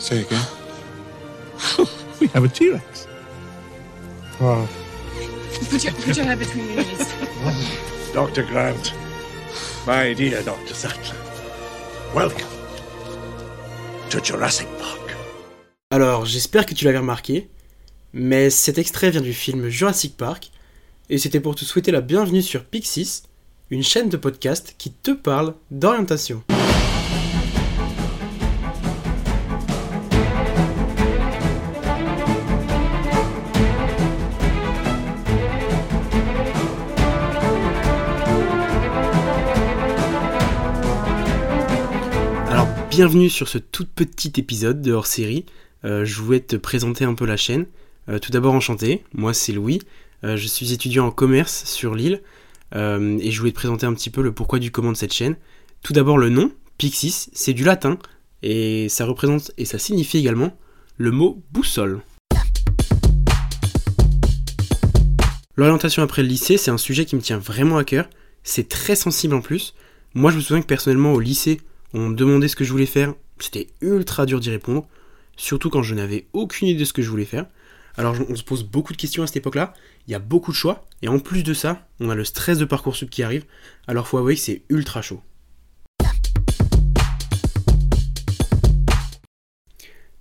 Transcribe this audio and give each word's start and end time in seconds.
Say 0.00 0.22
again. 0.22 0.42
We 2.20 2.28
have 2.28 2.42
a 2.42 2.48
T-Rex. 2.48 3.06
Wow. 4.40 4.66
Put 5.68 5.84
your, 5.84 5.92
put 5.92 6.16
your 6.16 6.24
head 6.24 6.38
between 6.38 6.68
your 6.68 6.76
knees. 6.76 7.06
Dr. 8.14 8.44
Grant, 8.44 8.94
my 9.86 10.14
dear 10.14 10.42
Dr. 10.42 10.72
Sattler, 10.72 11.18
welcome 12.14 12.48
to 14.08 14.20
Jurassic 14.24 14.68
Park. 14.78 15.14
Alors, 15.90 16.24
j'espère 16.24 16.64
que 16.64 16.72
tu 16.72 16.86
l'avais 16.86 16.98
remarqué, 16.98 17.50
mais 18.14 18.48
cet 18.48 18.78
extrait 18.78 19.10
vient 19.10 19.20
du 19.20 19.34
film 19.34 19.68
Jurassic 19.68 20.16
Park, 20.16 20.50
et 21.10 21.18
c'était 21.18 21.40
pour 21.40 21.54
te 21.54 21.66
souhaiter 21.66 21.92
la 21.92 22.00
bienvenue 22.00 22.42
sur 22.42 22.64
Pixis, 22.64 23.24
une 23.68 23.82
chaîne 23.82 24.08
de 24.08 24.16
podcast 24.16 24.74
qui 24.78 24.90
te 24.90 25.10
parle 25.10 25.54
d'orientation. 25.70 26.42
Bienvenue 42.90 43.30
sur 43.30 43.46
ce 43.46 43.58
tout 43.58 43.86
petit 43.86 44.32
épisode 44.36 44.82
de 44.82 44.90
hors 44.90 45.06
série. 45.06 45.46
Euh, 45.84 46.04
je 46.04 46.20
voulais 46.20 46.40
te 46.40 46.56
présenter 46.56 47.04
un 47.04 47.14
peu 47.14 47.24
la 47.24 47.36
chaîne. 47.36 47.66
Euh, 48.08 48.18
tout 48.18 48.32
d'abord, 48.32 48.52
enchanté, 48.52 49.04
moi 49.14 49.32
c'est 49.32 49.52
Louis. 49.52 49.80
Euh, 50.24 50.36
je 50.36 50.48
suis 50.48 50.72
étudiant 50.72 51.06
en 51.06 51.12
commerce 51.12 51.64
sur 51.66 51.94
euh, 52.74 53.18
et 53.20 53.30
je 53.30 53.38
voulais 53.38 53.52
te 53.52 53.56
présenter 53.56 53.86
un 53.86 53.94
petit 53.94 54.10
peu 54.10 54.22
le 54.22 54.32
pourquoi 54.32 54.58
du 54.58 54.72
comment 54.72 54.90
de 54.90 54.96
cette 54.96 55.12
chaîne. 55.12 55.36
Tout 55.84 55.92
d'abord, 55.92 56.18
le 56.18 56.30
nom, 56.30 56.50
Pixis, 56.78 57.30
c'est 57.32 57.52
du 57.52 57.62
latin 57.62 57.96
et 58.42 58.88
ça 58.88 59.04
représente 59.04 59.52
et 59.56 59.66
ça 59.66 59.78
signifie 59.78 60.18
également 60.18 60.58
le 60.96 61.12
mot 61.12 61.40
boussole. 61.52 62.00
L'orientation 65.54 66.02
après 66.02 66.22
le 66.22 66.28
lycée, 66.28 66.56
c'est 66.56 66.72
un 66.72 66.78
sujet 66.78 67.04
qui 67.04 67.14
me 67.14 67.20
tient 67.20 67.38
vraiment 67.38 67.78
à 67.78 67.84
cœur. 67.84 68.10
C'est 68.42 68.68
très 68.68 68.96
sensible 68.96 69.34
en 69.36 69.40
plus. 69.40 69.74
Moi, 70.14 70.32
je 70.32 70.36
me 70.38 70.40
souviens 70.40 70.60
que 70.60 70.66
personnellement, 70.66 71.12
au 71.12 71.20
lycée, 71.20 71.60
on 71.92 72.08
me 72.08 72.14
demandait 72.14 72.48
ce 72.48 72.56
que 72.56 72.64
je 72.64 72.72
voulais 72.72 72.86
faire. 72.86 73.14
C'était 73.38 73.68
ultra 73.80 74.26
dur 74.26 74.40
d'y 74.40 74.50
répondre. 74.50 74.86
Surtout 75.36 75.70
quand 75.70 75.82
je 75.82 75.94
n'avais 75.94 76.26
aucune 76.32 76.68
idée 76.68 76.80
de 76.80 76.84
ce 76.84 76.92
que 76.92 77.02
je 77.02 77.10
voulais 77.10 77.24
faire. 77.24 77.46
Alors, 77.96 78.14
on 78.28 78.36
se 78.36 78.44
pose 78.44 78.62
beaucoup 78.62 78.92
de 78.92 78.98
questions 78.98 79.22
à 79.22 79.26
cette 79.26 79.38
époque-là. 79.38 79.74
Il 80.06 80.12
y 80.12 80.14
a 80.14 80.18
beaucoup 80.18 80.52
de 80.52 80.56
choix. 80.56 80.86
Et 81.02 81.08
en 81.08 81.18
plus 81.18 81.42
de 81.42 81.54
ça, 81.54 81.88
on 81.98 82.08
a 82.10 82.14
le 82.14 82.24
stress 82.24 82.58
de 82.58 82.64
Parcoursup 82.64 83.10
qui 83.10 83.22
arrive. 83.22 83.44
Alors, 83.86 84.06
faut 84.06 84.18
avouer 84.18 84.34
que 84.34 84.40
c'est 84.40 84.62
ultra 84.68 85.02
chaud. 85.02 85.20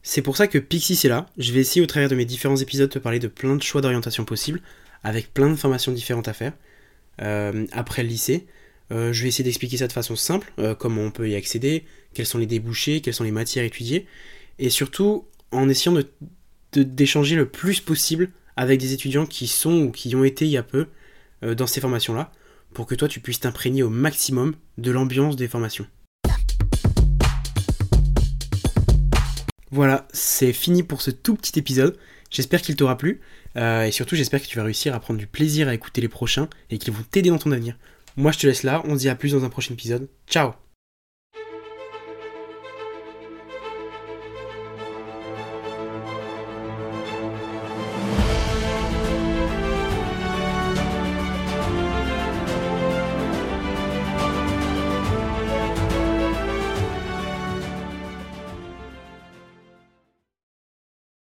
C'est 0.01 0.23
pour 0.23 0.37
ça 0.37 0.47
que 0.47 0.57
Pixis 0.57 1.05
est 1.05 1.09
là. 1.09 1.27
Je 1.37 1.53
vais 1.53 1.59
essayer 1.59 1.81
au 1.81 1.85
travers 1.85 2.09
de 2.09 2.15
mes 2.15 2.25
différents 2.25 2.55
épisodes 2.55 2.89
de 2.89 2.93
te 2.93 2.99
parler 2.99 3.19
de 3.19 3.27
plein 3.27 3.55
de 3.55 3.61
choix 3.61 3.81
d'orientation 3.81 4.25
possibles, 4.25 4.59
avec 5.03 5.33
plein 5.33 5.51
de 5.51 5.55
formations 5.55 5.91
différentes 5.91 6.27
à 6.27 6.33
faire 6.33 6.53
euh, 7.21 7.67
après 7.71 8.01
le 8.01 8.09
lycée. 8.09 8.47
Euh, 8.91 9.13
je 9.13 9.21
vais 9.21 9.29
essayer 9.29 9.43
d'expliquer 9.43 9.77
ça 9.77 9.87
de 9.87 9.93
façon 9.93 10.15
simple, 10.15 10.51
euh, 10.59 10.73
comment 10.73 11.03
on 11.03 11.11
peut 11.11 11.29
y 11.29 11.35
accéder, 11.35 11.85
quels 12.13 12.25
sont 12.25 12.39
les 12.39 12.47
débouchés, 12.47 13.01
quelles 13.01 13.13
sont 13.13 13.23
les 13.23 13.31
matières 13.31 13.63
étudiées, 13.63 14.07
et 14.57 14.69
surtout 14.69 15.25
en 15.51 15.69
essayant 15.69 15.97
d'échanger 16.73 17.35
le 17.35 17.47
plus 17.47 17.81
possible 17.81 18.31
avec 18.55 18.79
des 18.79 18.93
étudiants 18.93 19.25
qui 19.25 19.47
sont 19.47 19.83
ou 19.83 19.91
qui 19.91 20.15
ont 20.15 20.23
été 20.23 20.45
il 20.45 20.51
y 20.51 20.57
a 20.57 20.63
peu 20.63 20.87
euh, 21.43 21.53
dans 21.53 21.67
ces 21.67 21.81
formations-là, 21.81 22.31
pour 22.73 22.87
que 22.87 22.95
toi 22.95 23.07
tu 23.07 23.19
puisses 23.19 23.39
t'imprégner 23.39 23.83
au 23.83 23.89
maximum 23.89 24.55
de 24.77 24.91
l'ambiance 24.91 25.35
des 25.35 25.47
formations. 25.47 25.85
Voilà, 29.71 30.07
c'est 30.13 30.51
fini 30.51 30.81
pour 30.81 31.03
ce 31.03 31.11
tout 31.11 31.35
petit 31.35 31.59
épisode. 31.59 31.95
J'espère 32.31 32.63
qu'il 32.63 32.75
t'aura 32.75 32.97
plu. 32.97 33.21
et 33.55 33.91
surtout, 33.91 34.15
j'espère 34.15 34.41
que 34.41 34.47
tu 34.47 34.57
vas 34.57 34.63
réussir 34.63 34.95
à 34.95 34.99
prendre 34.99 35.19
du 35.19 35.27
plaisir 35.27 35.67
à 35.67 35.75
écouter 35.75 36.01
les 36.01 36.07
prochains 36.07 36.49
et 36.71 36.79
qu'ils 36.79 36.91
vont 36.91 37.03
t'aider 37.11 37.29
dans 37.29 37.37
ton 37.37 37.51
avenir. 37.51 37.75
Moi, 38.19 38.33
je 38.33 38.39
te 38.39 38.47
laisse 38.47 38.63
là. 38.63 38.83
On 38.85 38.95
se 38.95 38.99
dit 38.99 39.09
à 39.09 39.15
plus 39.15 39.31
dans 39.31 39.45
un 39.45 39.49
prochain 39.49 39.73
épisode. 39.73 40.09
Ciao 40.27 40.51